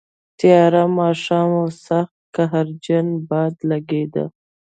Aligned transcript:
تیاره 0.39 0.83
ماښام 0.97 1.49
و، 1.61 1.63
سخت 1.85 2.15
قهرجن 2.35 3.07
باد 3.29 3.53
لګېده. 3.69 4.25